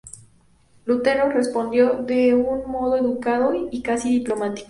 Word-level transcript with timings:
Lutero 0.85 1.29
respondió 1.29 1.93
de 2.01 2.33
un 2.33 2.67
modo 2.71 2.95
educado 2.97 3.53
y 3.69 3.83
casi 3.83 4.09
diplomático. 4.09 4.59